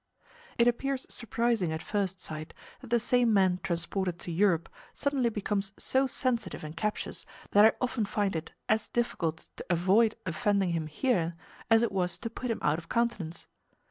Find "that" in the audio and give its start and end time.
2.79-2.89, 7.51-7.65